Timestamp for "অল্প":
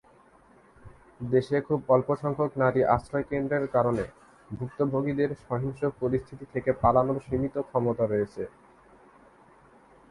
1.89-2.09